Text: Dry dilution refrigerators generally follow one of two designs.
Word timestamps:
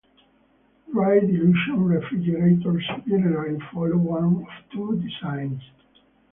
Dry 0.91 1.19
dilution 1.19 1.85
refrigerators 1.85 2.83
generally 3.07 3.59
follow 3.71 3.97
one 3.97 4.41
of 4.41 4.71
two 4.73 4.99
designs. 4.99 5.61